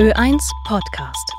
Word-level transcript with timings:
Ö1 0.00 0.40
Podcast. 0.64 1.30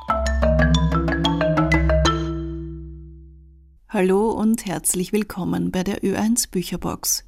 Hallo 3.89 4.29
und 4.29 4.67
herzlich 4.67 5.11
willkommen 5.11 5.71
bei 5.71 5.83
der 5.83 6.03
Ö1 6.03 6.51
Bücherbox. 6.51 7.25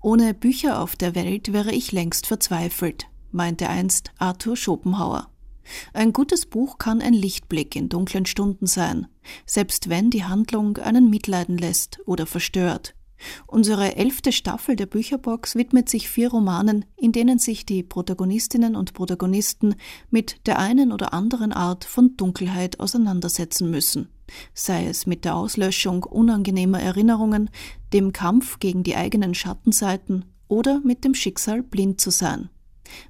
Ohne 0.00 0.32
Bücher 0.32 0.80
auf 0.80 0.96
der 0.96 1.14
Welt 1.14 1.52
wäre 1.52 1.70
ich 1.70 1.92
längst 1.92 2.26
verzweifelt, 2.26 3.08
meinte 3.30 3.68
einst 3.68 4.12
Arthur 4.16 4.56
Schopenhauer. 4.56 5.28
Ein 5.92 6.14
gutes 6.14 6.46
Buch 6.46 6.78
kann 6.78 7.02
ein 7.02 7.12
Lichtblick 7.12 7.76
in 7.76 7.90
dunklen 7.90 8.24
Stunden 8.24 8.66
sein, 8.66 9.06
selbst 9.44 9.90
wenn 9.90 10.08
die 10.08 10.24
Handlung 10.24 10.78
einen 10.78 11.10
mitleiden 11.10 11.58
lässt 11.58 12.00
oder 12.06 12.24
verstört. 12.24 12.94
Unsere 13.46 13.96
elfte 13.96 14.32
Staffel 14.32 14.76
der 14.76 14.86
Bücherbox 14.86 15.54
widmet 15.54 15.88
sich 15.88 16.08
vier 16.08 16.30
Romanen, 16.30 16.84
in 16.96 17.12
denen 17.12 17.38
sich 17.38 17.66
die 17.66 17.82
Protagonistinnen 17.82 18.76
und 18.76 18.94
Protagonisten 18.94 19.74
mit 20.10 20.46
der 20.46 20.58
einen 20.58 20.92
oder 20.92 21.12
anderen 21.12 21.52
Art 21.52 21.84
von 21.84 22.16
Dunkelheit 22.16 22.80
auseinandersetzen 22.80 23.70
müssen, 23.70 24.08
sei 24.52 24.86
es 24.86 25.06
mit 25.06 25.24
der 25.24 25.36
Auslöschung 25.36 26.04
unangenehmer 26.04 26.80
Erinnerungen, 26.80 27.50
dem 27.92 28.12
Kampf 28.12 28.58
gegen 28.58 28.82
die 28.82 28.96
eigenen 28.96 29.34
Schattenseiten 29.34 30.24
oder 30.48 30.80
mit 30.84 31.04
dem 31.04 31.14
Schicksal 31.14 31.62
blind 31.62 32.00
zu 32.00 32.10
sein. 32.10 32.50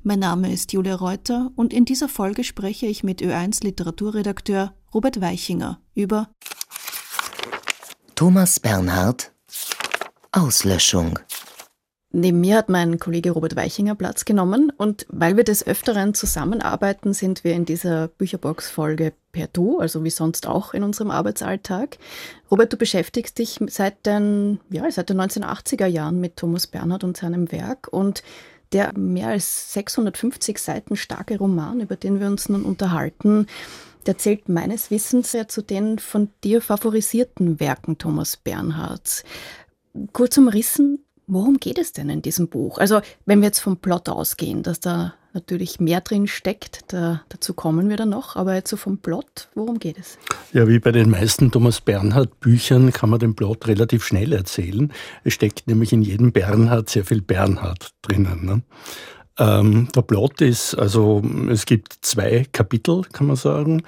Mein 0.03 0.20
Name 0.20 0.53
ist 0.53 0.73
Julia 0.73 0.95
Reuter 0.95 1.51
und 1.56 1.73
in 1.73 1.84
dieser 1.84 2.09
Folge 2.09 2.45
spreche 2.45 2.87
ich 2.87 3.03
mit 3.03 3.23
Ö1 3.23 3.65
Literaturredakteur 3.65 4.75
Robert 4.92 5.20
Weichinger 5.20 5.81
über 5.95 6.28
Thomas 8.15 8.61
Bernhard 8.61 9.33
Auslöschung. 10.37 11.20
Neben 12.11 12.41
mir 12.41 12.56
hat 12.56 12.69
mein 12.69 12.98
Kollege 12.98 13.30
Robert 13.30 13.55
Weichinger 13.55 13.95
Platz 13.95 14.25
genommen 14.25 14.73
und 14.77 15.06
weil 15.09 15.37
wir 15.37 15.45
des 15.45 15.65
Öfteren 15.65 16.12
zusammenarbeiten, 16.12 17.12
sind 17.12 17.45
wir 17.45 17.55
in 17.55 17.65
dieser 17.65 18.09
Bücherbox-Folge 18.09 19.12
per 19.31 19.47
Du, 19.47 19.78
also 19.78 20.03
wie 20.03 20.11
sonst 20.11 20.48
auch 20.48 20.75
in 20.75 20.83
unserem 20.83 21.12
Arbeitsalltag. 21.12 21.98
Robert, 22.50 22.72
du 22.72 22.77
beschäftigst 22.77 23.39
dich 23.39 23.61
seit 23.69 24.06
den, 24.06 24.59
ja, 24.70 24.91
seit 24.91 25.09
den 25.09 25.20
1980er 25.20 25.86
Jahren 25.86 26.20
mit 26.20 26.37
Thomas 26.37 26.66
Bernhard 26.66 27.05
und 27.05 27.16
seinem 27.16 27.53
Werk 27.53 27.87
und 27.89 28.25
der 28.72 28.92
mehr 28.98 29.28
als 29.28 29.72
650 29.72 30.59
Seiten 30.59 30.97
starke 30.97 31.39
Roman, 31.39 31.78
über 31.78 31.94
den 31.94 32.19
wir 32.19 32.27
uns 32.27 32.48
nun 32.48 32.64
unterhalten, 32.64 33.47
der 34.06 34.19
zählt 34.19 34.48
meines 34.48 34.91
Wissens 34.91 35.33
ja 35.33 35.48
zu 35.48 35.62
den 35.62 35.98
von 35.98 36.28
dir 36.42 36.61
favorisierten 36.61 37.61
Werken 37.61 37.98
Thomas 37.98 38.37
Bernhards. 38.37 39.25
Kurz 40.12 40.37
umrissen, 40.39 40.98
worum 41.27 41.59
geht 41.59 41.78
es 41.78 41.92
denn 41.92 42.11
in 42.11 42.23
diesem 42.23 42.48
Buch? 42.48 42.78
Also, 42.78 43.00
wenn 43.27 43.41
wir 43.41 43.47
jetzt 43.47 43.61
vom 43.61 43.77
Plot 43.77 44.09
ausgehen, 44.09 44.62
dass 44.62 44.81
da 44.81 45.14
natürlich 45.34 45.81
mehr 45.81 46.00
drin 46.00 46.27
steckt, 46.27 46.92
da, 46.92 47.23
dazu 47.28 47.55
kommen 47.55 47.89
wir 47.89 47.97
dann 47.97 48.11
noch, 48.11 48.37
aber 48.37 48.55
jetzt 48.55 48.70
so 48.70 48.77
vom 48.77 48.98
Plot, 48.98 49.48
worum 49.55 49.78
geht 49.78 49.98
es? 49.98 50.17
Ja, 50.53 50.69
wie 50.69 50.78
bei 50.78 50.92
den 50.92 51.11
meisten 51.11 51.50
Thomas 51.50 51.81
Bernhard 51.81 52.41
Büchern 52.41 52.92
kann 52.92 53.11
man 53.11 53.19
den 53.19 53.34
Plot 53.34 53.67
relativ 53.67 54.05
schnell 54.05 54.33
erzählen. 54.33 54.92
Es 55.25 55.34
steckt 55.34 55.67
nämlich 55.67 55.92
in 55.92 56.03
jedem 56.03 56.33
Bernhard 56.33 56.89
sehr 56.89 57.05
viel 57.05 57.20
Bernhard 57.20 57.91
drinnen. 58.03 58.45
Ne? 58.47 58.62
Ähm, 59.39 59.89
der 59.95 60.03
Plot 60.03 60.41
ist, 60.41 60.75
also 60.77 61.22
es 61.50 61.67
gibt 61.67 61.98
zwei 62.03 62.47
Kapitel, 62.53 63.03
kann 63.12 63.27
man 63.27 63.37
sagen. 63.37 63.83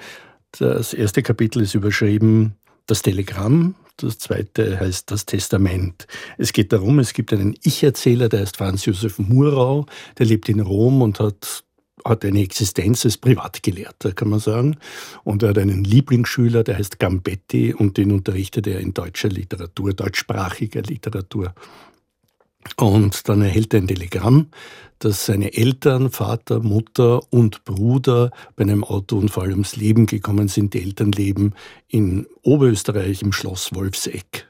Das 0.59 0.93
erste 0.93 1.23
Kapitel 1.23 1.61
ist 1.61 1.75
überschrieben 1.75 2.55
Das 2.87 3.01
Telegramm, 3.01 3.75
das 3.97 4.19
zweite 4.19 4.79
heißt 4.79 5.11
das 5.11 5.25
Testament. 5.25 6.07
Es 6.37 6.53
geht 6.53 6.71
darum, 6.71 6.99
es 6.99 7.13
gibt 7.13 7.33
einen 7.33 7.55
Ich-Erzähler, 7.63 8.29
der 8.29 8.41
heißt 8.41 8.57
Franz 8.57 8.85
Josef 8.85 9.19
Murau, 9.19 9.85
der 10.17 10.25
lebt 10.25 10.49
in 10.49 10.59
Rom 10.59 11.01
und 11.01 11.19
hat 11.19 11.63
hat 12.05 12.23
eine 12.23 12.41
Existenz 12.41 13.05
als 13.05 13.17
Privatgelehrter, 13.17 14.13
kann 14.13 14.29
man 14.29 14.39
sagen. 14.39 14.77
Und 15.23 15.43
er 15.43 15.49
hat 15.49 15.57
einen 15.57 15.83
Lieblingsschüler, 15.83 16.63
der 16.63 16.77
heißt 16.77 16.99
Gambetti 16.99 17.73
und 17.73 17.97
den 17.97 18.11
unterrichtet 18.11 18.67
er 18.67 18.79
in 18.79 18.93
deutscher 18.93 19.29
Literatur, 19.29 19.93
deutschsprachiger 19.93 20.83
Literatur. 20.83 21.53
Und 22.75 23.27
dann 23.29 23.41
erhält 23.41 23.73
er 23.73 23.81
ein 23.81 23.87
Telegramm, 23.87 24.47
dass 24.99 25.25
seine 25.25 25.53
Eltern, 25.53 26.09
Vater, 26.11 26.59
Mutter 26.59 27.21
und 27.31 27.63
Bruder 27.65 28.31
bei 28.55 28.63
einem 28.63 28.83
Autounfall 28.83 29.51
ums 29.51 29.75
Leben 29.75 30.05
gekommen 30.05 30.47
sind. 30.47 30.73
Die 30.73 30.81
Eltern 30.81 31.11
leben 31.11 31.53
in 31.87 32.27
Oberösterreich 32.41 33.21
im 33.21 33.31
Schloss 33.31 33.73
Wolfseck 33.73 34.47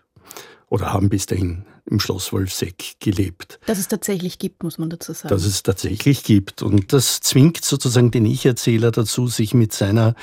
oder 0.69 0.93
haben 0.93 1.09
bis 1.09 1.25
dahin 1.25 1.65
im 1.85 1.99
Schloss 1.99 2.33
Wolfseck 2.33 2.95
gelebt. 2.99 3.59
Dass 3.65 3.77
es 3.77 3.87
tatsächlich 3.87 4.39
gibt, 4.39 4.63
muss 4.63 4.77
man 4.77 4.89
dazu 4.89 5.13
sagen. 5.13 5.29
Dass 5.29 5.45
es 5.45 5.63
tatsächlich 5.63 6.23
gibt. 6.23 6.61
Und 6.61 6.91
das 6.91 7.21
zwingt 7.21 7.63
sozusagen 7.63 8.11
den 8.11 8.25
Ich-Erzähler 8.25 8.91
dazu, 8.91 9.27
sich 9.27 9.53
mit 9.53 9.73
seiner 9.73 10.15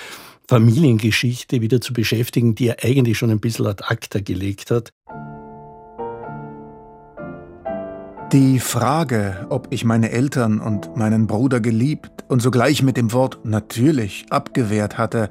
Familiengeschichte 0.46 1.62
wieder 1.62 1.80
zu 1.80 1.94
beschäftigen, 1.94 2.54
die 2.54 2.68
er 2.68 2.84
eigentlich 2.84 3.16
schon 3.16 3.30
ein 3.30 3.40
bisschen 3.40 3.66
ad 3.66 3.84
acta 3.86 4.20
gelegt 4.20 4.70
hat. 4.70 4.92
Die 8.34 8.58
Frage, 8.58 9.46
ob 9.48 9.68
ich 9.70 9.84
meine 9.84 10.10
Eltern 10.10 10.58
und 10.58 10.96
meinen 10.96 11.28
Bruder 11.28 11.60
geliebt 11.60 12.24
und 12.26 12.42
sogleich 12.42 12.82
mit 12.82 12.96
dem 12.96 13.12
Wort 13.12 13.38
natürlich 13.44 14.26
abgewehrt 14.30 14.98
hatte, 14.98 15.30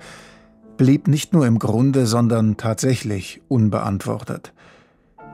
blieb 0.78 1.10
nicht 1.10 1.34
nur 1.34 1.46
im 1.46 1.60
Grunde, 1.60 2.06
sondern 2.06 2.56
tatsächlich 2.56 3.42
unbeantwortet. 3.50 4.54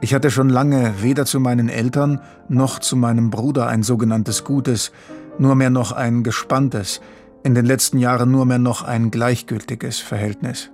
Ich 0.02 0.16
hatte 0.16 0.32
schon 0.32 0.50
lange 0.50 1.04
weder 1.04 1.28
zu 1.28 1.40
meinen 1.40 1.70
Eltern 1.70 2.22
noch 2.48 2.80
zu 2.80 2.96
meinem 2.96 3.30
Bruder 3.30 3.68
ein 3.68 3.84
sogenanntes 3.84 4.44
Gutes, 4.44 4.92
nur 5.38 5.54
mehr 5.54 5.70
noch 5.70 5.92
ein 5.92 6.24
gespanntes, 6.24 7.02
in 7.44 7.54
den 7.54 7.68
letzten 7.68 8.00
Jahren 8.00 8.32
nur 8.32 8.48
mehr 8.48 8.58
noch 8.58 8.82
ein 8.82 9.12
gleichgültiges 9.12 10.00
Verhältnis. 10.00 10.72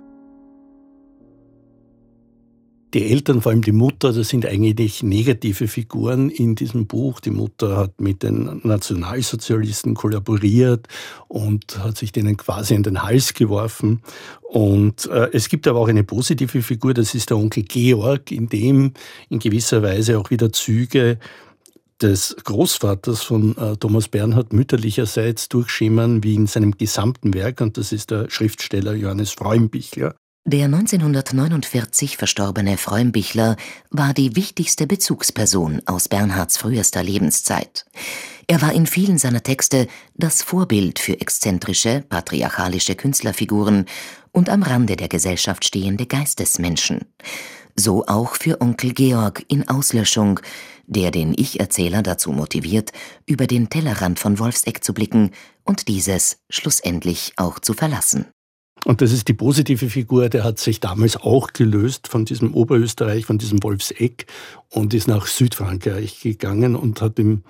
Die 2.94 3.10
Eltern, 3.10 3.42
vor 3.42 3.50
allem 3.50 3.62
die 3.62 3.72
Mutter, 3.72 4.12
das 4.12 4.28
sind 4.28 4.46
eigentlich 4.46 5.02
negative 5.02 5.66
Figuren 5.66 6.30
in 6.30 6.54
diesem 6.54 6.86
Buch. 6.86 7.18
Die 7.18 7.30
Mutter 7.30 7.76
hat 7.76 8.00
mit 8.00 8.22
den 8.22 8.60
Nationalsozialisten 8.62 9.94
kollaboriert 9.94 10.86
und 11.26 11.78
hat 11.80 11.98
sich 11.98 12.12
denen 12.12 12.36
quasi 12.36 12.74
in 12.74 12.84
den 12.84 13.02
Hals 13.02 13.34
geworfen. 13.34 14.02
Und 14.42 15.06
äh, 15.06 15.30
es 15.32 15.48
gibt 15.48 15.66
aber 15.66 15.80
auch 15.80 15.88
eine 15.88 16.04
positive 16.04 16.62
Figur, 16.62 16.94
das 16.94 17.14
ist 17.14 17.30
der 17.30 17.38
Onkel 17.38 17.64
Georg, 17.64 18.30
in 18.30 18.48
dem 18.48 18.92
in 19.28 19.40
gewisser 19.40 19.82
Weise 19.82 20.18
auch 20.18 20.30
wieder 20.30 20.52
Züge 20.52 21.18
des 22.00 22.36
Großvaters 22.44 23.22
von 23.22 23.56
äh, 23.56 23.76
Thomas 23.76 24.08
Bernhard 24.08 24.52
mütterlicherseits 24.52 25.48
durchschimmern, 25.48 26.22
wie 26.22 26.34
in 26.34 26.46
seinem 26.46 26.76
gesamten 26.76 27.34
Werk, 27.34 27.60
und 27.60 27.78
das 27.78 27.92
ist 27.92 28.10
der 28.10 28.30
Schriftsteller 28.30 28.94
Johannes 28.94 29.32
Freumbichler. 29.32 30.14
Der 30.48 30.66
1949 30.66 32.16
verstorbene 32.16 32.76
Freumbichler 32.76 33.56
war 33.90 34.14
die 34.14 34.36
wichtigste 34.36 34.86
Bezugsperson 34.86 35.82
aus 35.86 36.06
Bernhards 36.06 36.56
frühester 36.56 37.02
Lebenszeit. 37.02 37.84
Er 38.46 38.62
war 38.62 38.72
in 38.72 38.86
vielen 38.86 39.18
seiner 39.18 39.42
Texte 39.42 39.88
das 40.14 40.44
Vorbild 40.44 41.00
für 41.00 41.20
exzentrische, 41.20 42.04
patriarchalische 42.08 42.94
Künstlerfiguren 42.94 43.86
und 44.30 44.48
am 44.48 44.62
Rande 44.62 44.94
der 44.94 45.08
Gesellschaft 45.08 45.64
stehende 45.64 46.06
Geistesmenschen. 46.06 47.06
So 47.74 48.06
auch 48.06 48.36
für 48.36 48.60
Onkel 48.60 48.92
Georg 48.92 49.44
in 49.48 49.68
Auslöschung, 49.68 50.38
der 50.86 51.10
den 51.10 51.34
Ich-Erzähler 51.36 52.04
dazu 52.04 52.30
motiviert, 52.30 52.92
über 53.26 53.48
den 53.48 53.68
Tellerrand 53.68 54.20
von 54.20 54.38
Wolfseck 54.38 54.84
zu 54.84 54.94
blicken 54.94 55.32
und 55.64 55.88
dieses 55.88 56.38
schlussendlich 56.48 57.32
auch 57.36 57.58
zu 57.58 57.74
verlassen. 57.74 58.26
Und 58.86 59.00
das 59.00 59.10
ist 59.10 59.26
die 59.26 59.32
positive 59.32 59.90
Figur, 59.90 60.28
der 60.28 60.44
hat 60.44 60.60
sich 60.60 60.78
damals 60.78 61.16
auch 61.16 61.52
gelöst 61.52 62.06
von 62.06 62.24
diesem 62.24 62.54
Oberösterreich, 62.54 63.26
von 63.26 63.36
diesem 63.36 63.60
Wolfseck 63.64 64.26
und 64.68 64.94
ist 64.94 65.08
nach 65.08 65.26
Südfrankreich 65.26 66.20
gegangen 66.20 66.76
und 66.76 67.02
hat 67.02 67.18
dem 67.18 67.42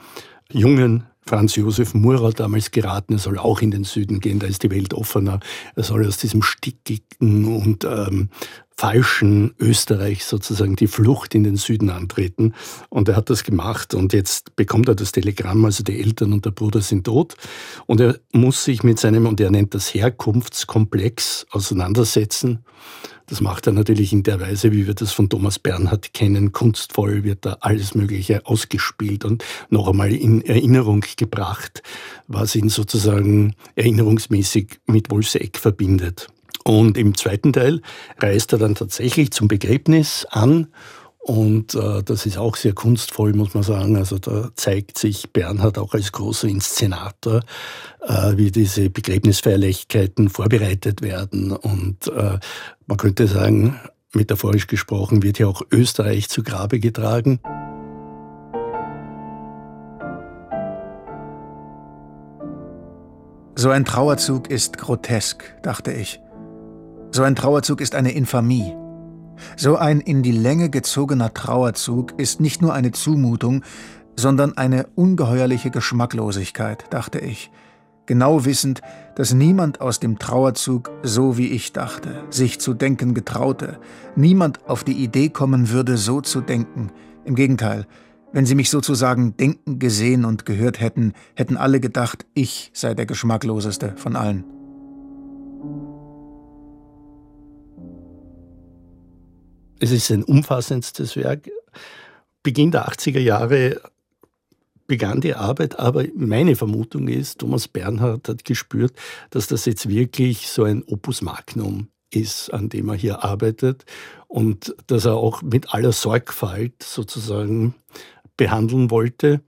jungen 0.50 1.04
Franz 1.26 1.54
Josef 1.56 1.92
Murer 1.92 2.32
damals 2.32 2.70
geraten, 2.70 3.12
er 3.12 3.18
soll 3.18 3.36
auch 3.36 3.60
in 3.60 3.70
den 3.70 3.84
Süden 3.84 4.20
gehen, 4.20 4.38
da 4.38 4.46
ist 4.46 4.62
die 4.62 4.70
Welt 4.70 4.94
offener. 4.94 5.40
Er 5.74 5.82
soll 5.82 6.06
aus 6.06 6.16
diesem 6.16 6.40
stickigen 6.40 7.44
und 7.44 7.84
ähm, 7.84 8.30
falschen 8.78 9.54
Österreich 9.58 10.24
sozusagen 10.24 10.76
die 10.76 10.86
Flucht 10.86 11.34
in 11.34 11.44
den 11.44 11.56
Süden 11.56 11.88
antreten. 11.88 12.54
Und 12.90 13.08
er 13.08 13.16
hat 13.16 13.30
das 13.30 13.42
gemacht 13.42 13.94
und 13.94 14.12
jetzt 14.12 14.54
bekommt 14.54 14.88
er 14.88 14.94
das 14.94 15.12
Telegramm, 15.12 15.64
also 15.64 15.82
die 15.82 15.98
Eltern 15.98 16.32
und 16.32 16.44
der 16.44 16.50
Bruder 16.50 16.82
sind 16.82 17.04
tot. 17.04 17.36
Und 17.86 18.00
er 18.00 18.18
muss 18.32 18.64
sich 18.64 18.82
mit 18.82 18.98
seinem, 18.98 19.26
und 19.26 19.40
er 19.40 19.50
nennt 19.50 19.74
das 19.74 19.94
Herkunftskomplex, 19.94 21.46
auseinandersetzen. 21.50 22.64
Das 23.28 23.40
macht 23.40 23.66
er 23.66 23.72
natürlich 23.72 24.12
in 24.12 24.22
der 24.22 24.40
Weise, 24.40 24.70
wie 24.70 24.86
wir 24.86 24.94
das 24.94 25.12
von 25.12 25.28
Thomas 25.28 25.58
Bernhard 25.58 26.14
kennen. 26.14 26.52
Kunstvoll 26.52 27.24
wird 27.24 27.44
da 27.44 27.56
alles 27.60 27.94
Mögliche 27.94 28.46
ausgespielt 28.46 29.24
und 29.24 29.42
noch 29.68 29.88
einmal 29.88 30.12
in 30.12 30.42
Erinnerung 30.42 31.04
gebracht, 31.16 31.82
was 32.28 32.54
ihn 32.54 32.68
sozusagen 32.68 33.54
erinnerungsmäßig 33.74 34.78
mit 34.86 35.10
Wolfseck 35.10 35.58
verbindet. 35.58 36.28
Und 36.66 36.98
im 36.98 37.16
zweiten 37.16 37.52
Teil 37.52 37.80
reist 38.18 38.52
er 38.52 38.58
dann 38.58 38.74
tatsächlich 38.74 39.30
zum 39.30 39.46
Begräbnis 39.46 40.26
an 40.30 40.66
Und 41.18 41.74
äh, 41.74 42.02
das 42.04 42.26
ist 42.26 42.38
auch 42.38 42.56
sehr 42.56 42.72
kunstvoll, 42.72 43.32
muss 43.34 43.54
man 43.54 43.62
sagen. 43.62 43.96
Also 43.96 44.18
da 44.18 44.50
zeigt 44.54 44.98
sich 44.98 45.32
Bernhard 45.32 45.78
auch 45.78 45.94
als 45.94 46.10
großer 46.10 46.48
Inszenator, 46.48 47.42
äh, 48.00 48.36
wie 48.36 48.50
diese 48.50 48.90
Begräbnisfeierlichkeiten 48.90 50.28
vorbereitet 50.28 51.02
werden. 51.02 51.52
Und 51.52 52.08
äh, 52.08 52.38
man 52.86 52.96
könnte 52.96 53.28
sagen, 53.28 53.80
metaphorisch 54.12 54.66
gesprochen, 54.66 55.22
wird 55.22 55.38
ja 55.38 55.46
auch 55.46 55.62
Österreich 55.70 56.28
zu 56.28 56.42
Grabe 56.42 56.80
getragen. 56.80 57.40
So 63.56 63.70
ein 63.70 63.84
Trauerzug 63.84 64.50
ist 64.50 64.78
grotesk, 64.78 65.44
dachte 65.62 65.92
ich. 65.92 66.20
So 67.10 67.22
ein 67.22 67.34
Trauerzug 67.34 67.80
ist 67.80 67.94
eine 67.94 68.12
Infamie. 68.12 68.74
So 69.56 69.76
ein 69.76 70.00
in 70.00 70.22
die 70.22 70.32
Länge 70.32 70.70
gezogener 70.70 71.32
Trauerzug 71.32 72.18
ist 72.18 72.40
nicht 72.40 72.62
nur 72.62 72.74
eine 72.74 72.92
Zumutung, 72.92 73.62
sondern 74.16 74.56
eine 74.56 74.86
ungeheuerliche 74.94 75.70
Geschmacklosigkeit, 75.70 76.86
dachte 76.90 77.18
ich, 77.18 77.50
genau 78.06 78.44
wissend, 78.44 78.80
dass 79.14 79.34
niemand 79.34 79.80
aus 79.80 80.00
dem 80.00 80.18
Trauerzug 80.18 80.90
so 81.02 81.36
wie 81.36 81.48
ich 81.48 81.72
dachte, 81.72 82.24
sich 82.30 82.60
zu 82.60 82.72
denken 82.72 83.14
getraute, 83.14 83.78
niemand 84.14 84.60
auf 84.68 84.84
die 84.84 85.04
Idee 85.04 85.28
kommen 85.28 85.70
würde, 85.70 85.96
so 85.96 86.20
zu 86.20 86.40
denken. 86.40 86.90
Im 87.24 87.34
Gegenteil, 87.34 87.86
wenn 88.32 88.46
sie 88.46 88.54
mich 88.54 88.70
sozusagen 88.70 89.36
denken 89.36 89.78
gesehen 89.78 90.24
und 90.24 90.46
gehört 90.46 90.80
hätten, 90.80 91.12
hätten 91.34 91.56
alle 91.56 91.80
gedacht, 91.80 92.26
ich 92.34 92.70
sei 92.74 92.94
der 92.94 93.06
geschmackloseste 93.06 93.94
von 93.96 94.16
allen. 94.16 94.44
Es 99.78 99.90
ist 99.90 100.10
ein 100.10 100.24
umfassendstes 100.24 101.16
Werk. 101.16 101.50
Beginn 102.42 102.70
der 102.70 102.88
80er 102.88 103.18
Jahre 103.18 103.80
begann 104.86 105.20
die 105.20 105.34
Arbeit, 105.34 105.78
aber 105.78 106.04
meine 106.14 106.56
Vermutung 106.56 107.08
ist, 107.08 107.40
Thomas 107.40 107.68
Bernhard 107.68 108.28
hat 108.28 108.44
gespürt, 108.44 108.94
dass 109.30 109.48
das 109.48 109.66
jetzt 109.66 109.88
wirklich 109.88 110.48
so 110.48 110.64
ein 110.64 110.82
Opus 110.84 111.20
Magnum 111.20 111.88
ist, 112.10 112.52
an 112.54 112.68
dem 112.68 112.88
er 112.88 112.94
hier 112.94 113.24
arbeitet 113.24 113.84
und 114.28 114.74
dass 114.86 115.04
er 115.04 115.16
auch 115.16 115.42
mit 115.42 115.74
aller 115.74 115.92
Sorgfalt 115.92 116.82
sozusagen 116.82 117.74
behandeln 118.36 118.90
wollte. 118.90 119.42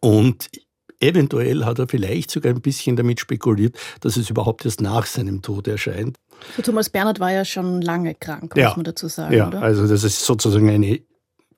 Und 0.00 0.50
eventuell 0.98 1.64
hat 1.66 1.78
er 1.78 1.86
vielleicht 1.86 2.30
sogar 2.30 2.52
ein 2.52 2.62
bisschen 2.62 2.96
damit 2.96 3.20
spekuliert, 3.20 3.76
dass 4.00 4.16
es 4.16 4.30
überhaupt 4.30 4.64
erst 4.64 4.80
nach 4.80 5.06
seinem 5.06 5.42
Tod 5.42 5.68
erscheint. 5.68 6.18
So 6.56 6.62
Thomas 6.62 6.90
Bernhard 6.90 7.20
war 7.20 7.32
ja 7.32 7.44
schon 7.44 7.82
lange 7.82 8.14
krank, 8.14 8.56
muss 8.56 8.76
man 8.76 8.84
dazu 8.84 9.08
sagen. 9.08 9.34
Ja, 9.34 9.48
oder? 9.48 9.62
also 9.62 9.86
das 9.86 10.04
ist 10.04 10.24
sozusagen 10.24 10.70
eine 10.70 11.00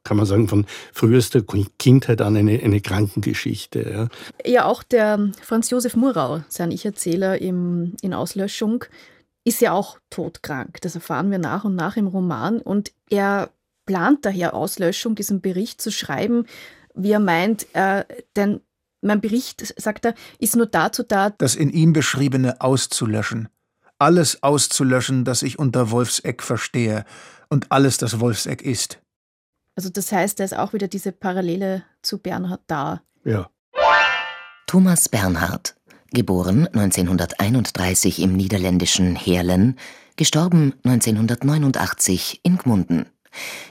kann 0.04 0.16
man 0.16 0.26
sagen, 0.26 0.48
von 0.48 0.66
frühester 0.92 1.42
Kindheit 1.78 2.20
an 2.22 2.36
eine, 2.36 2.60
eine 2.60 2.80
Krankengeschichte. 2.80 4.08
Ja. 4.44 4.50
ja, 4.50 4.64
auch 4.64 4.82
der 4.82 5.30
Franz 5.40 5.70
Josef 5.70 5.94
Murau, 5.94 6.42
sein 6.48 6.72
Ich-Erzähler 6.72 7.40
in 7.40 8.12
Auslöschung, 8.12 8.84
ist 9.44 9.60
ja 9.60 9.72
auch 9.72 9.98
todkrank. 10.10 10.80
Das 10.82 10.94
erfahren 10.94 11.30
wir 11.30 11.38
nach 11.38 11.64
und 11.64 11.74
nach 11.74 11.96
im 11.96 12.06
Roman. 12.06 12.60
Und 12.60 12.92
er 13.10 13.50
plant 13.86 14.24
daher 14.24 14.54
Auslöschung, 14.54 15.14
diesen 15.14 15.40
Bericht 15.40 15.80
zu 15.80 15.90
schreiben, 15.90 16.46
wie 16.94 17.12
er 17.12 17.20
meint, 17.20 17.66
äh, 17.74 18.04
denn 18.36 18.60
mein 19.00 19.20
Bericht, 19.20 19.74
sagt 19.80 20.04
er, 20.04 20.14
ist 20.38 20.54
nur 20.54 20.66
dazu 20.66 21.02
da, 21.02 21.30
das 21.30 21.56
in 21.56 21.70
ihm 21.70 21.92
Beschriebene 21.92 22.60
auszulöschen 22.60 23.48
alles 24.02 24.42
auszulöschen, 24.42 25.24
das 25.24 25.42
ich 25.42 25.58
unter 25.58 25.90
Wolfseck 25.90 26.42
verstehe 26.42 27.04
und 27.48 27.70
alles, 27.70 27.98
das 27.98 28.18
Wolfseck 28.18 28.62
ist. 28.62 28.98
Also 29.76 29.88
das 29.88 30.12
heißt, 30.12 30.40
da 30.40 30.44
ist 30.44 30.56
auch 30.56 30.72
wieder 30.72 30.88
diese 30.88 31.12
Parallele 31.12 31.84
zu 32.02 32.18
Bernhard 32.18 32.60
da. 32.66 33.02
Ja. 33.24 33.48
Thomas 34.66 35.08
Bernhard, 35.08 35.76
geboren 36.12 36.66
1931 36.66 38.20
im 38.20 38.34
niederländischen 38.36 39.16
Heerlen, 39.16 39.78
gestorben 40.16 40.74
1989 40.84 42.40
in 42.42 42.58
Gmunden. 42.58 43.06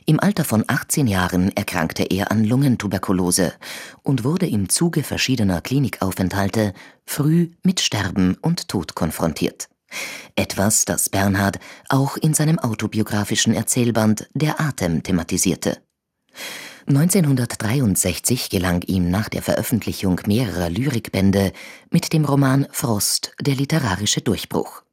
Im 0.06 0.19
Alter 0.19 0.44
von 0.44 0.63
18 0.66 1.06
Jahren 1.07 1.56
erkrankte 1.56 2.04
er 2.04 2.31
an 2.31 2.44
Lungentuberkulose 2.44 3.54
und 4.01 4.24
wurde 4.24 4.48
im 4.48 4.69
Zuge 4.69 5.04
verschiedener 5.04 5.62
Klinikaufenthalte 5.62 6.74
früh 7.06 7.51
mit 7.63 7.80
Sterben 7.80 8.38
und 8.42 8.69
Tod 8.69 8.95
konfrontiert. 8.95 9.70
Etwas, 10.35 10.85
das 10.85 11.09
Bernhard 11.09 11.59
auch 11.89 12.17
in 12.17 12.33
seinem 12.33 12.59
autobiografischen 12.59 13.53
Erzählband 13.53 14.29
Der 14.33 14.59
Atem 14.59 15.03
thematisierte. 15.03 15.81
1963 16.88 18.49
gelang 18.49 18.81
ihm 18.83 19.09
nach 19.09 19.29
der 19.29 19.41
Veröffentlichung 19.41 20.19
mehrerer 20.25 20.69
Lyrikbände 20.69 21.53
mit 21.89 22.11
dem 22.13 22.25
Roman 22.25 22.67
Frost 22.71 23.33
der 23.39 23.55
literarische 23.55 24.21
Durchbruch. 24.21 24.83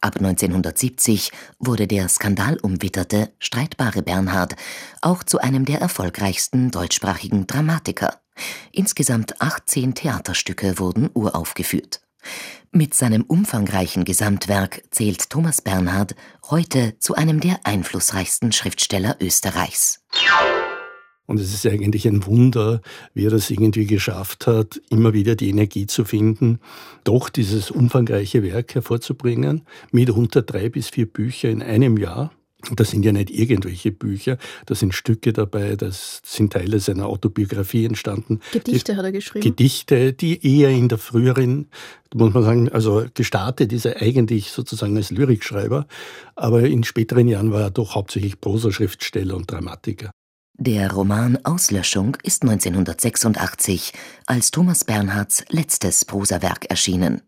Ab 0.00 0.16
1970 0.16 1.32
wurde 1.58 1.86
der 1.86 2.10
skandalumwitterte, 2.10 3.32
streitbare 3.38 4.02
Bernhard 4.02 4.54
auch 5.00 5.24
zu 5.24 5.38
einem 5.38 5.64
der 5.64 5.80
erfolgreichsten 5.80 6.70
deutschsprachigen 6.70 7.46
Dramatiker. 7.46 8.20
Insgesamt 8.70 9.40
18 9.40 9.94
Theaterstücke 9.94 10.78
wurden 10.78 11.08
uraufgeführt. 11.14 12.03
Mit 12.72 12.94
seinem 12.94 13.22
umfangreichen 13.22 14.04
Gesamtwerk 14.04 14.82
zählt 14.90 15.30
Thomas 15.30 15.62
Bernhard 15.62 16.14
heute 16.50 16.98
zu 16.98 17.14
einem 17.14 17.40
der 17.40 17.60
einflussreichsten 17.64 18.52
Schriftsteller 18.52 19.16
Österreichs. 19.20 20.00
Und 21.26 21.40
es 21.40 21.54
ist 21.54 21.64
eigentlich 21.66 22.06
ein 22.06 22.26
Wunder, 22.26 22.82
wie 23.14 23.26
er 23.26 23.30
das 23.30 23.50
irgendwie 23.50 23.86
geschafft 23.86 24.46
hat, 24.46 24.80
immer 24.90 25.14
wieder 25.14 25.36
die 25.36 25.48
Energie 25.48 25.86
zu 25.86 26.04
finden, 26.04 26.58
doch 27.02 27.28
dieses 27.30 27.70
umfangreiche 27.70 28.42
Werk 28.42 28.74
hervorzubringen, 28.74 29.62
mitunter 29.90 30.42
drei 30.42 30.68
bis 30.68 30.90
vier 30.90 31.06
Bücher 31.06 31.48
in 31.48 31.62
einem 31.62 31.96
Jahr. 31.96 32.32
Das 32.76 32.90
sind 32.90 33.04
ja 33.04 33.12
nicht 33.12 33.30
irgendwelche 33.30 33.92
Bücher, 33.92 34.38
da 34.66 34.74
sind 34.74 34.94
Stücke 34.94 35.32
dabei, 35.32 35.76
das 35.76 36.20
sind 36.24 36.52
Teile 36.52 36.80
seiner 36.80 37.06
Autobiografie 37.06 37.84
entstanden. 37.84 38.40
Gedichte 38.52 38.92
die, 38.92 38.98
hat 38.98 39.04
er 39.04 39.12
geschrieben. 39.12 39.44
Gedichte, 39.44 40.12
die 40.12 40.60
eher 40.60 40.70
in 40.70 40.88
der 40.88 40.98
früheren, 40.98 41.68
muss 42.14 42.32
man 42.32 42.42
sagen, 42.42 42.68
also 42.68 43.04
gestartet 43.14 43.72
ist 43.72 43.86
er 43.86 44.00
eigentlich 44.00 44.50
sozusagen 44.50 44.96
als 44.96 45.10
Lyrikschreiber, 45.10 45.86
aber 46.36 46.62
in 46.62 46.84
späteren 46.84 47.28
Jahren 47.28 47.52
war 47.52 47.62
er 47.62 47.70
doch 47.70 47.94
hauptsächlich 47.94 48.40
Prosaschriftsteller 48.40 49.36
und 49.36 49.50
Dramatiker. 49.50 50.10
Der 50.56 50.92
Roman 50.92 51.36
Auslöschung 51.44 52.16
ist 52.22 52.42
1986 52.42 53.92
als 54.26 54.52
Thomas 54.52 54.84
Bernhards 54.84 55.44
letztes 55.48 56.04
Prosawerk 56.04 56.66
erschienen. 56.66 57.22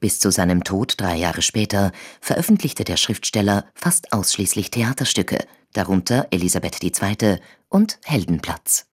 Bis 0.00 0.20
zu 0.20 0.30
seinem 0.30 0.64
Tod 0.64 0.94
drei 0.98 1.16
Jahre 1.16 1.42
später 1.42 1.92
veröffentlichte 2.20 2.84
der 2.84 2.96
Schriftsteller 2.96 3.64
fast 3.74 4.12
ausschließlich 4.12 4.70
Theaterstücke, 4.70 5.44
darunter 5.72 6.28
Elisabeth 6.30 6.82
II. 6.82 7.38
und 7.68 7.98
Heldenplatz. 8.04 8.86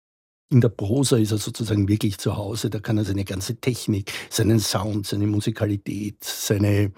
In 0.49 0.61
der 0.61 0.69
Prosa 0.69 1.17
ist 1.17 1.31
er 1.31 1.37
sozusagen 1.39 1.89
wirklich 1.89 2.17
zu 2.19 2.37
Hause, 2.37 2.69
da 2.69 2.79
kann 2.79 2.97
er 2.97 3.03
seine 3.03 3.25
ganze 3.25 3.57
Technik, 3.57 4.13
seinen 4.29 4.59
Sound, 4.59 5.05
seine 5.05 5.27
Musikalität, 5.27 6.23
seine, 6.23 6.93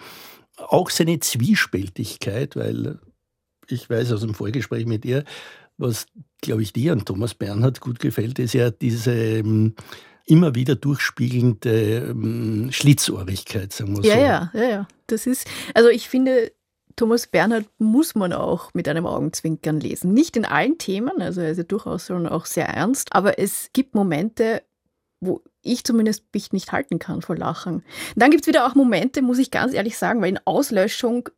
auch 0.58 0.92
seine 0.92 1.20
Zwiespältigkeit, 1.20 2.56
weil 2.56 3.00
ich 3.68 3.90
weiß 3.90 4.12
aus 4.12 4.22
dem 4.22 4.36
Vorgespräch 4.36 4.86
mit 4.86 5.04
ihr, 5.04 5.24
was, 5.78 6.06
glaube 6.42 6.62
ich, 6.62 6.74
dir 6.74 6.94
an 6.94 7.06
Thomas 7.06 7.34
Bernhard 7.34 7.80
gut 7.80 8.00
gefällt, 8.00 8.38
ist 8.38 8.54
ja 8.54 8.70
diese 8.70 9.14
ähm, 9.14 9.74
immer 10.30 10.56
wieder 10.56 10.76
durchspiegelnde 10.76 12.10
ähm, 12.12 12.70
Schlitzohrigkeit, 12.72 13.74
sagen 13.74 13.98
wir 13.98 14.06
ja, 14.06 14.14
so. 14.54 14.58
Ja, 14.58 14.64
ja, 14.64 14.70
ja. 14.70 14.88
Das 15.08 15.26
ist, 15.26 15.48
also 15.74 15.90
ich 15.90 16.08
finde, 16.08 16.52
Thomas 16.96 17.28
Bernhard 17.28 17.66
muss 17.80 18.14
man 18.14 18.34
auch 18.34 18.74
mit 18.74 18.88
einem 18.88 19.06
Augenzwinkern 19.06 19.80
lesen. 19.80 20.14
Nicht 20.14 20.38
in 20.38 20.46
allen 20.46 20.78
Themen, 20.78 21.22
also 21.22 21.42
er 21.42 21.52
ist 21.52 21.58
ja 21.58 21.64
durchaus 21.64 22.06
schon 22.06 22.28
auch 22.28 22.46
sehr 22.46 22.68
ernst, 22.68 23.14
aber 23.14 23.40
es 23.40 23.70
gibt 23.74 23.96
Momente, 23.96 24.62
wo 25.20 25.42
ich 25.62 25.84
zumindest 25.84 26.26
mich 26.34 26.54
nicht 26.54 26.72
halten 26.72 27.00
kann 27.00 27.22
vor 27.22 27.36
Lachen. 27.36 27.76
Und 27.76 27.84
dann 28.16 28.32
gibt 28.32 28.44
es 28.44 28.48
wieder 28.48 28.68
auch 28.68 28.76
Momente, 28.76 29.22
muss 29.22 29.40
ich 29.40 29.52
ganz 29.52 29.74
ehrlich 29.74 29.98
sagen, 29.98 30.22
weil 30.22 30.30
in 30.30 30.40
Auslöschung 30.46 31.30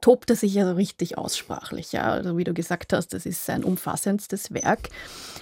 tobt 0.00 0.30
er 0.30 0.36
sich 0.36 0.54
ja 0.54 0.66
so 0.66 0.74
richtig 0.74 1.18
aussprachlich. 1.18 1.92
Ja? 1.92 2.12
Also 2.12 2.36
wie 2.36 2.44
du 2.44 2.52
gesagt 2.52 2.92
hast, 2.92 3.08
das 3.08 3.26
ist 3.26 3.44
sein 3.44 3.64
umfassendstes 3.64 4.52
Werk. 4.52 4.90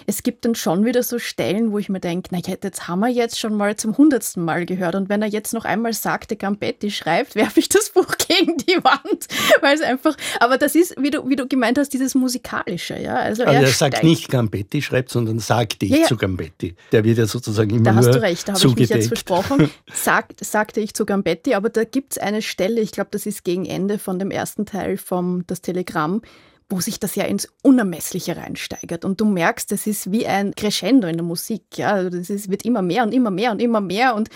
Es 0.07 0.23
gibt 0.23 0.45
dann 0.45 0.55
schon 0.55 0.85
wieder 0.85 1.03
so 1.03 1.19
Stellen, 1.19 1.73
wo 1.73 1.79
ich 1.79 1.89
mir 1.89 2.01
denke, 2.01 2.29
na 2.31 2.39
jetzt 2.39 2.89
haben 2.89 3.01
wir 3.01 3.09
jetzt 3.09 3.39
schon 3.39 3.55
mal 3.55 3.77
zum 3.77 3.97
hundertsten 3.97 4.45
Mal 4.45 4.65
gehört. 4.65 4.95
Und 4.95 5.09
wenn 5.09 5.23
er 5.23 5.29
jetzt 5.29 5.55
noch 5.55 5.65
einmal 5.65 5.93
sagte, 5.93 6.37
Gambetti 6.37 6.91
schreibt, 6.91 7.35
werfe 7.35 7.61
ich 7.61 7.69
das 7.69 7.91
Buch 7.91 8.17
gegen 8.17 8.57
die 8.59 8.83
Wand. 8.83 9.27
Weil 9.61 9.75
es 9.75 9.83
einfach, 9.83 10.17
aber 10.41 10.57
das 10.57 10.75
ist, 10.75 10.95
wie 10.99 11.11
du, 11.11 11.29
wie 11.29 11.37
du 11.37 11.47
gemeint 11.49 11.79
hast, 11.79 11.91
dieses 11.91 12.15
Musikalische. 12.15 12.99
Ja? 12.99 13.17
Also 13.17 13.43
aber 13.43 13.55
er, 13.55 13.63
er 13.63 13.69
sagt 13.69 14.03
nicht 14.03 14.31
Gambetti 14.31 14.83
schreibt, 14.83 15.11
sondern 15.11 15.41
sagte 15.41 15.87
ich 15.87 15.93
ja, 15.93 15.99
ja. 15.99 16.07
zu 16.07 16.17
Gambetti. 16.17 16.77
Der 16.93 17.05
wird 17.05 17.19
ja 17.19 17.27
sozusagen 17.27 17.71
immer 17.71 17.83
Da 17.83 17.95
hast 17.97 18.15
du 18.15 18.23
recht, 18.23 18.49
da 18.49 18.55
habe 18.55 18.67
ich 18.67 18.77
mich 18.77 18.89
jetzt 18.89 19.09
versprochen. 19.09 19.71
Sag, 19.93 20.29
sagte 20.41 20.81
ich 20.81 20.95
zu 20.95 21.05
Gambetti, 21.05 21.55
aber 21.55 21.71
da 21.71 21.85
gibt 21.85 22.13
es 22.13 22.19
eine 22.19 22.41
Stelle, 22.41 22.81
ich 22.81 22.93
glaube, 22.93 23.09
das 23.11 23.27
ist 23.27 23.45
gegen 23.45 23.65
Ende 23.67 23.99
von 23.99 24.19
dem 24.19 24.31
ersten 24.31 24.44
ersten 24.45 24.67
Teil 24.67 24.99
vom 24.99 25.47
Das 25.47 25.63
Telegramm, 25.63 26.21
wo 26.69 26.81
sich 26.81 27.01
das 27.01 27.15
ja 27.15 27.25
ins 27.25 27.49
Unermessliche 27.63 28.37
reinsteigert. 28.37 29.07
Und 29.07 29.21
du 29.21 29.25
merkst, 29.25 29.73
das 29.73 29.87
ist 29.87 30.13
wie 30.13 30.27
ein 30.27 30.55
Crescendo 30.55 31.09
in 31.09 31.17
der 31.17 31.25
Musik. 31.25 31.79
Ja? 31.79 31.93
Also 31.93 32.11
das 32.11 32.29
ist, 32.29 32.51
wird 32.51 32.65
immer 32.67 32.83
mehr 32.83 33.05
und 33.05 33.15
immer 33.15 33.31
mehr 33.31 33.53
und 33.53 33.63
immer 33.63 33.81
mehr. 33.81 34.15
Und 34.15 34.29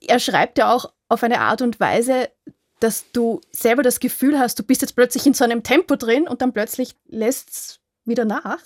er 0.00 0.18
schreibt 0.18 0.56
ja 0.56 0.72
auch 0.72 0.92
auf 1.10 1.22
eine 1.22 1.40
Art 1.40 1.60
und 1.60 1.78
Weise, 1.78 2.30
dass 2.80 3.10
du 3.12 3.42
selber 3.50 3.82
das 3.82 4.00
Gefühl 4.00 4.38
hast, 4.38 4.58
du 4.58 4.62
bist 4.62 4.80
jetzt 4.80 4.94
plötzlich 4.94 5.26
in 5.26 5.34
so 5.34 5.44
einem 5.44 5.62
Tempo 5.62 5.96
drin 5.96 6.26
und 6.26 6.40
dann 6.40 6.54
plötzlich 6.54 6.94
lässt 7.06 7.50
es 7.50 7.80
wieder 8.04 8.24
nach. 8.24 8.62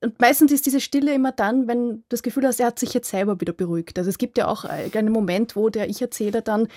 Und 0.00 0.20
meistens 0.20 0.50
ist 0.52 0.66
diese 0.66 0.80
Stille 0.80 1.14
immer 1.14 1.32
dann, 1.32 1.68
wenn 1.68 1.88
du 1.88 2.02
das 2.08 2.22
Gefühl 2.22 2.46
hast, 2.46 2.60
er 2.60 2.66
hat 2.66 2.78
sich 2.78 2.94
jetzt 2.94 3.10
selber 3.10 3.40
wieder 3.40 3.52
beruhigt. 3.52 3.98
Also 3.98 4.10
es 4.10 4.18
gibt 4.18 4.38
ja 4.38 4.48
auch 4.48 4.64
einen 4.64 5.12
Moment, 5.12 5.54
wo 5.54 5.68
der 5.68 5.88
Ich-Erzähler 5.88 6.40
dann 6.40 6.68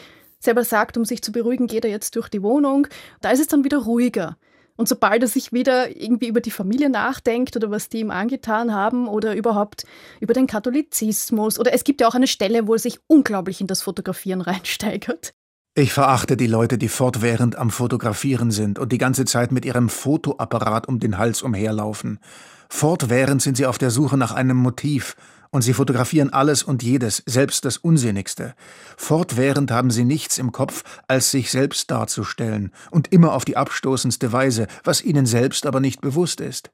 selber 0.41 0.63
sagt, 0.63 0.97
um 0.97 1.05
sich 1.05 1.21
zu 1.21 1.31
beruhigen, 1.31 1.67
geht 1.67 1.85
er 1.85 1.91
jetzt 1.91 2.15
durch 2.15 2.27
die 2.27 2.43
Wohnung. 2.43 2.87
Da 3.21 3.31
ist 3.31 3.39
es 3.39 3.47
dann 3.47 3.63
wieder 3.63 3.77
ruhiger. 3.77 4.37
Und 4.75 4.87
sobald 4.87 5.21
er 5.21 5.27
sich 5.27 5.53
wieder 5.53 5.95
irgendwie 5.95 6.27
über 6.27 6.41
die 6.41 6.51
Familie 6.51 6.89
nachdenkt 6.89 7.55
oder 7.55 7.69
was 7.69 7.89
die 7.89 7.99
ihm 7.99 8.09
angetan 8.09 8.73
haben 8.73 9.07
oder 9.07 9.35
überhaupt 9.35 9.85
über 10.19 10.33
den 10.33 10.47
Katholizismus 10.47 11.59
oder 11.59 11.73
es 11.73 11.83
gibt 11.83 12.01
ja 12.01 12.07
auch 12.07 12.15
eine 12.15 12.27
Stelle, 12.27 12.67
wo 12.67 12.73
er 12.73 12.79
sich 12.79 12.99
unglaublich 13.07 13.61
in 13.61 13.67
das 13.67 13.83
Fotografieren 13.83 14.41
reinsteigert. 14.41 15.33
Ich 15.73 15.93
verachte 15.93 16.35
die 16.35 16.47
Leute, 16.47 16.77
die 16.77 16.89
fortwährend 16.89 17.55
am 17.57 17.69
Fotografieren 17.69 18.51
sind 18.51 18.77
und 18.77 18.91
die 18.91 18.97
ganze 18.97 19.23
Zeit 19.23 19.51
mit 19.51 19.63
ihrem 19.65 19.87
Fotoapparat 19.87 20.87
um 20.87 20.99
den 20.99 21.17
Hals 21.17 21.43
umherlaufen. 21.43 22.19
Fortwährend 22.67 23.41
sind 23.41 23.57
sie 23.57 23.65
auf 23.65 23.77
der 23.77 23.91
Suche 23.91 24.17
nach 24.17 24.33
einem 24.33 24.57
Motiv, 24.57 25.15
und 25.51 25.61
sie 25.61 25.73
fotografieren 25.73 26.31
alles 26.31 26.63
und 26.63 26.81
jedes, 26.81 27.21
selbst 27.25 27.65
das 27.65 27.77
Unsinnigste. 27.77 28.55
Fortwährend 28.97 29.69
haben 29.69 29.91
sie 29.91 30.05
nichts 30.05 30.37
im 30.37 30.51
Kopf, 30.51 30.83
als 31.07 31.31
sich 31.31 31.51
selbst 31.51 31.91
darzustellen, 31.91 32.71
und 32.89 33.11
immer 33.11 33.33
auf 33.33 33.45
die 33.45 33.57
abstoßendste 33.57 34.31
Weise, 34.31 34.67
was 34.83 35.03
ihnen 35.03 35.25
selbst 35.25 35.65
aber 35.65 35.79
nicht 35.79 36.01
bewusst 36.01 36.41
ist. 36.41 36.71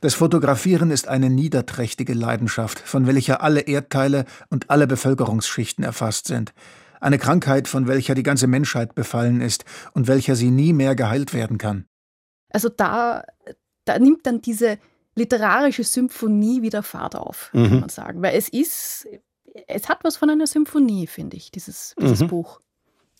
Das 0.00 0.14
Fotografieren 0.14 0.90
ist 0.90 1.08
eine 1.08 1.30
niederträchtige 1.30 2.14
Leidenschaft, 2.14 2.78
von 2.78 3.06
welcher 3.06 3.42
alle 3.42 3.60
Erdteile 3.60 4.24
und 4.48 4.70
alle 4.70 4.86
Bevölkerungsschichten 4.86 5.84
erfasst 5.84 6.26
sind, 6.26 6.54
eine 7.00 7.18
Krankheit, 7.18 7.68
von 7.68 7.86
welcher 7.86 8.14
die 8.14 8.22
ganze 8.22 8.46
Menschheit 8.46 8.94
befallen 8.94 9.40
ist 9.40 9.64
und 9.92 10.06
welcher 10.06 10.36
sie 10.36 10.50
nie 10.50 10.72
mehr 10.72 10.94
geheilt 10.94 11.34
werden 11.34 11.58
kann. 11.58 11.86
Also 12.50 12.68
da, 12.68 13.24
da 13.84 13.98
nimmt 13.98 14.26
dann 14.26 14.40
diese 14.40 14.78
literarische 15.14 15.84
Symphonie 15.84 16.62
wieder 16.62 16.82
Fahrt 16.82 17.16
auf, 17.16 17.50
mhm. 17.52 17.68
kann 17.68 17.80
man 17.80 17.88
sagen. 17.88 18.22
Weil 18.22 18.36
es 18.36 18.48
ist, 18.48 19.06
es 19.66 19.88
hat 19.88 20.04
was 20.04 20.16
von 20.16 20.30
einer 20.30 20.46
Symphonie, 20.46 21.06
finde 21.06 21.36
ich, 21.36 21.50
dieses, 21.50 21.94
dieses 22.00 22.20
mhm. 22.20 22.28
Buch. 22.28 22.60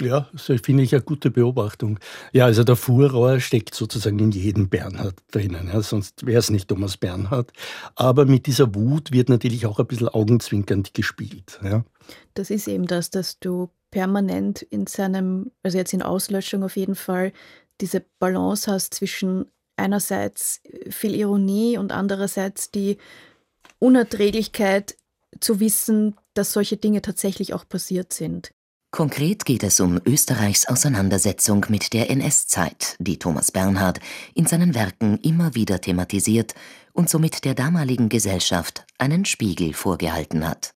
Ja, 0.02 0.28
das 0.32 0.50
finde 0.62 0.82
ich 0.82 0.92
eine 0.92 1.04
gute 1.04 1.30
Beobachtung. 1.30 2.00
Ja, 2.32 2.46
also 2.46 2.64
der 2.64 2.74
Furor 2.74 3.38
steckt 3.38 3.76
sozusagen 3.76 4.18
in 4.18 4.32
jedem 4.32 4.68
Bernhard 4.68 5.14
drinnen, 5.30 5.68
ja, 5.72 5.80
sonst 5.82 6.26
wäre 6.26 6.40
es 6.40 6.50
nicht 6.50 6.66
Thomas 6.66 6.96
Bernhard. 6.96 7.52
Aber 7.94 8.26
mit 8.26 8.46
dieser 8.46 8.74
Wut 8.74 9.12
wird 9.12 9.28
natürlich 9.28 9.66
auch 9.66 9.78
ein 9.78 9.86
bisschen 9.86 10.08
augenzwinkernd 10.08 10.94
gespielt. 10.94 11.60
Ja. 11.62 11.84
Das 12.34 12.50
ist 12.50 12.66
eben 12.66 12.86
das, 12.86 13.10
dass 13.10 13.38
du 13.38 13.70
permanent 13.92 14.62
in 14.62 14.88
seinem, 14.88 15.52
also 15.62 15.78
jetzt 15.78 15.92
in 15.92 16.02
Auslöschung 16.02 16.64
auf 16.64 16.76
jeden 16.76 16.96
Fall, 16.96 17.32
diese 17.80 18.04
Balance 18.18 18.70
hast 18.70 18.94
zwischen 18.94 19.46
einerseits 19.76 20.60
viel 20.90 21.14
Ironie 21.14 21.78
und 21.78 21.92
andererseits 21.92 22.70
die 22.70 22.98
Unerträglichkeit 23.78 24.96
zu 25.40 25.60
wissen, 25.60 26.16
dass 26.34 26.52
solche 26.52 26.76
Dinge 26.76 27.02
tatsächlich 27.02 27.54
auch 27.54 27.68
passiert 27.68 28.12
sind. 28.12 28.52
Konkret 28.90 29.44
geht 29.44 29.64
es 29.64 29.80
um 29.80 30.00
Österreichs 30.06 30.68
Auseinandersetzung 30.68 31.66
mit 31.68 31.92
der 31.94 32.10
NS-Zeit, 32.10 32.94
die 33.00 33.18
Thomas 33.18 33.50
Bernhard 33.50 33.98
in 34.34 34.46
seinen 34.46 34.76
Werken 34.76 35.18
immer 35.18 35.56
wieder 35.56 35.80
thematisiert 35.80 36.54
und 36.92 37.10
somit 37.10 37.44
der 37.44 37.54
damaligen 37.54 38.08
Gesellschaft 38.08 38.86
einen 38.98 39.24
Spiegel 39.24 39.74
vorgehalten 39.74 40.48
hat. 40.48 40.74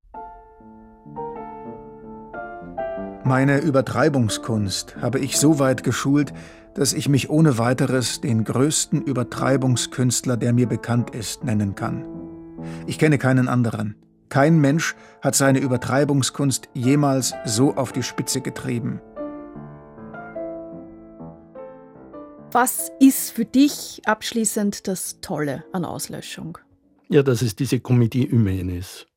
Meine 3.24 3.58
Übertreibungskunst 3.58 4.96
habe 4.96 5.20
ich 5.20 5.36
so 5.36 5.60
weit 5.60 5.84
geschult, 5.84 6.32
dass 6.78 6.92
ich 6.92 7.08
mich 7.08 7.28
ohne 7.28 7.58
weiteres 7.58 8.20
den 8.20 8.44
größten 8.44 9.02
Übertreibungskünstler, 9.02 10.36
der 10.36 10.52
mir 10.52 10.68
bekannt 10.68 11.10
ist, 11.10 11.42
nennen 11.42 11.74
kann. 11.74 12.06
Ich 12.86 13.00
kenne 13.00 13.18
keinen 13.18 13.48
anderen. 13.48 13.96
Kein 14.28 14.60
Mensch 14.60 14.94
hat 15.20 15.34
seine 15.34 15.58
Übertreibungskunst 15.58 16.68
jemals 16.74 17.34
so 17.44 17.74
auf 17.74 17.90
die 17.90 18.04
Spitze 18.04 18.42
getrieben. 18.42 19.00
Was 22.52 22.92
ist 23.00 23.32
für 23.32 23.44
dich 23.44 24.02
abschließend 24.04 24.86
das 24.86 25.20
Tolle 25.20 25.64
an 25.72 25.84
Auslöschung? 25.84 26.58
Ja, 27.08 27.24
dass 27.24 27.42
es 27.42 27.56
diese 27.56 27.76
Comédie 27.78 28.30
humaine 28.30 28.78
ist. 28.78 29.08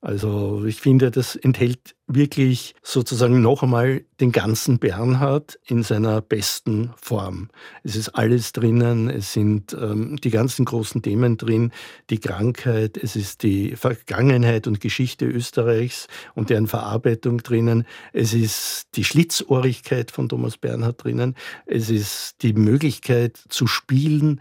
Also 0.00 0.64
ich 0.64 0.80
finde, 0.80 1.10
das 1.10 1.34
enthält 1.34 1.96
wirklich 2.06 2.76
sozusagen 2.84 3.42
noch 3.42 3.64
einmal 3.64 4.04
den 4.20 4.30
ganzen 4.30 4.78
Bernhard 4.78 5.58
in 5.66 5.82
seiner 5.82 6.20
besten 6.20 6.92
Form. 6.96 7.48
Es 7.82 7.96
ist 7.96 8.10
alles 8.10 8.52
drinnen, 8.52 9.10
es 9.10 9.32
sind 9.32 9.76
ähm, 9.78 10.16
die 10.16 10.30
ganzen 10.30 10.64
großen 10.64 11.02
Themen 11.02 11.36
drin, 11.36 11.72
die 12.10 12.20
Krankheit, 12.20 12.96
es 12.96 13.16
ist 13.16 13.42
die 13.42 13.74
Vergangenheit 13.74 14.68
und 14.68 14.80
Geschichte 14.80 15.26
Österreichs 15.26 16.06
und 16.36 16.50
deren 16.50 16.68
Verarbeitung 16.68 17.38
drinnen, 17.38 17.84
es 18.12 18.32
ist 18.34 18.86
die 18.94 19.04
Schlitzohrigkeit 19.04 20.12
von 20.12 20.28
Thomas 20.28 20.56
Bernhard 20.56 21.02
drinnen, 21.02 21.34
es 21.66 21.90
ist 21.90 22.36
die 22.42 22.52
Möglichkeit 22.52 23.36
zu 23.48 23.66
spielen 23.66 24.40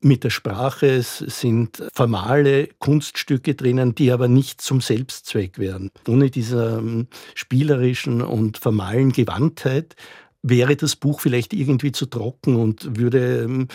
mit 0.00 0.24
der 0.24 0.30
Sprache. 0.30 0.86
Es 0.86 1.18
sind 1.18 1.82
formale 1.92 2.68
Kunststücke 2.78 3.54
drinnen, 3.54 3.94
die 3.94 4.12
aber 4.12 4.28
nicht 4.28 4.60
zum 4.60 4.80
Selbstzweck 4.80 5.58
werden. 5.58 5.90
Ohne 6.06 6.30
dieser 6.30 6.78
ähm, 6.78 7.08
spielerischen 7.34 8.22
und 8.22 8.58
formalen 8.58 9.12
Gewandtheit 9.12 9.96
wäre 10.42 10.76
das 10.76 10.96
Buch 10.96 11.20
vielleicht 11.20 11.52
irgendwie 11.52 11.92
zu 11.92 12.06
trocken 12.06 12.56
und 12.56 12.96
würde 12.96 13.42
ähm, 13.42 13.68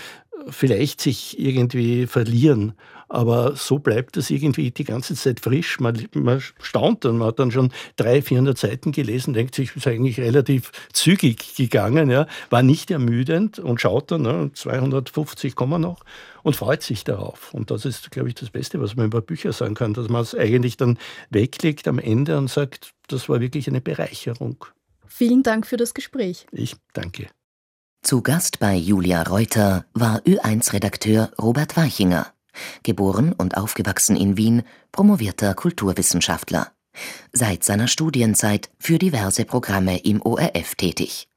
vielleicht 0.50 1.02
sich 1.02 1.40
irgendwie 1.40 2.08
verlieren. 2.08 2.74
Aber 3.10 3.56
so 3.56 3.78
bleibt 3.78 4.18
es 4.18 4.32
irgendwie 4.32 4.72
die 4.72 4.86
ganze 4.86 5.14
Zeit 5.16 5.40
frisch. 5.40 5.80
Man, 5.80 6.08
man 6.16 6.42
staunt 6.62 7.06
dann, 7.06 7.18
man 7.18 7.28
hat 7.28 7.40
dann 7.40 7.52
schon 7.52 7.72
300, 7.98 8.24
400 8.26 8.58
Seiten 8.58 8.92
gelesen, 8.92 9.34
denkt 9.34 9.54
sich, 9.54 9.76
ist 9.76 9.86
eigentlich 9.86 10.20
relativ 10.20 10.72
zügig 10.94 11.56
gegangen, 11.56 12.10
ja, 12.10 12.26
war 12.50 12.64
nicht 12.64 12.90
ermüdend 12.90 13.60
und 13.60 13.80
schaut 13.80 14.12
dann, 14.12 14.24
ne, 14.24 14.52
250 14.54 15.56
kommen 15.56 15.82
noch 15.82 16.04
und 16.42 16.56
freut 16.56 16.82
sich 16.82 17.04
darauf. 17.04 17.54
Und 17.54 17.70
das 17.70 17.86
ist, 17.86 18.10
glaube 18.10 18.30
ich, 18.30 18.36
das 18.36 18.50
Beste, 18.50 18.82
was 18.82 18.96
man 18.96 19.06
über 19.06 19.22
Bücher 19.22 19.54
sagen 19.54 19.76
kann, 19.76 19.94
dass 19.94 20.10
man 20.10 20.22
es 20.22 20.34
eigentlich 20.34 20.78
dann 20.78 20.98
weglegt 21.30 21.88
am 21.88 22.00
Ende 22.00 22.38
und 22.38 22.50
sagt, 22.50 22.94
das 23.08 23.30
war 23.30 23.42
wirklich 23.42 23.68
eine 23.68 23.82
Bereicherung. 23.82 24.66
Vielen 25.06 25.44
Dank 25.44 25.68
für 25.68 25.78
das 25.78 25.94
Gespräch. 25.94 26.48
Ich 26.52 26.76
danke. 26.94 27.28
Zu 28.04 28.22
Gast 28.22 28.60
bei 28.60 28.76
Julia 28.76 29.24
Reuter 29.24 29.86
war 29.94 30.18
Ö1-Redakteur 30.20 31.32
Robert 31.42 31.78
Weichinger, 31.78 32.28
geboren 32.84 33.32
und 33.32 33.56
aufgewachsen 33.56 34.18
in 34.18 34.36
Wien, 34.36 34.64
promovierter 34.92 35.54
Kulturwissenschaftler. 35.54 36.74
Seit 37.32 37.64
seiner 37.64 37.88
Studienzeit 37.88 38.70
für 38.78 39.00
diverse 39.00 39.46
Programme 39.46 40.00
im 40.00 40.22
ORF 40.22 40.76
tätig. 40.76 41.30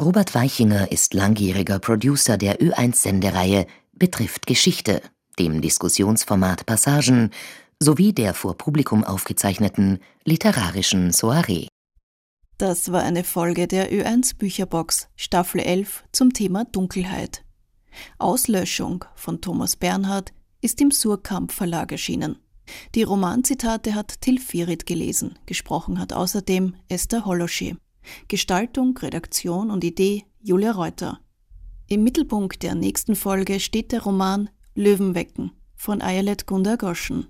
Robert 0.00 0.32
Weichinger 0.32 0.92
ist 0.92 1.12
langjähriger 1.12 1.80
Producer 1.80 2.38
der 2.38 2.60
Ö1-Sendereihe 2.60 3.66
Betrifft 3.92 4.46
Geschichte, 4.46 5.02
dem 5.40 5.60
Diskussionsformat 5.60 6.66
Passagen 6.66 7.30
sowie 7.80 8.12
der 8.12 8.34
vor 8.34 8.56
Publikum 8.56 9.02
aufgezeichneten 9.02 9.98
literarischen 10.24 11.12
Soiree. 11.12 11.66
Das 12.60 12.92
war 12.92 13.00
eine 13.00 13.24
Folge 13.24 13.66
der 13.66 13.90
Ö1 13.90 14.36
Bücherbox, 14.36 15.08
Staffel 15.16 15.62
11 15.62 16.04
zum 16.12 16.34
Thema 16.34 16.66
Dunkelheit. 16.66 17.42
Auslöschung 18.18 19.06
von 19.14 19.40
Thomas 19.40 19.76
Bernhard 19.76 20.34
ist 20.60 20.78
im 20.82 20.90
Surkamp 20.90 21.52
Verlag 21.52 21.90
erschienen. 21.90 22.36
Die 22.94 23.02
Romanzitate 23.02 23.94
hat 23.94 24.20
Till 24.20 24.38
Firit 24.38 24.84
gelesen, 24.84 25.38
gesprochen 25.46 25.98
hat 25.98 26.12
außerdem 26.12 26.74
Esther 26.90 27.24
Holosche. 27.24 27.78
Gestaltung, 28.28 28.94
Redaktion 28.98 29.70
und 29.70 29.82
Idee 29.82 30.26
Julia 30.42 30.72
Reuter. 30.72 31.18
Im 31.88 32.04
Mittelpunkt 32.04 32.62
der 32.62 32.74
nächsten 32.74 33.16
Folge 33.16 33.58
steht 33.58 33.90
der 33.90 34.02
Roman 34.02 34.50
Löwenwecken 34.74 35.52
von 35.76 36.02
Ayelet 36.02 36.46
Gunda 36.46 36.76
Goschen. 36.76 37.26